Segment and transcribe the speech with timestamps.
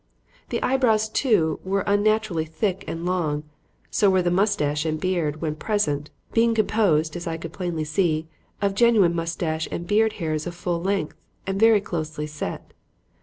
[0.49, 3.43] The eyebrows too were unnaturally thick and long and
[3.91, 8.27] so were the mustache and beard, when present; being composed, as I could plainly see,
[8.63, 12.73] of genuine mustache and beard hairs of full length and very closely set.